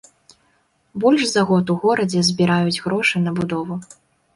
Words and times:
Больш 1.03 1.21
за 1.33 1.43
год 1.51 1.65
у 1.75 1.77
горадзе 1.85 2.27
збіраюць 2.33 2.77
грошы 2.85 3.17
на 3.29 3.41
будову. 3.41 3.73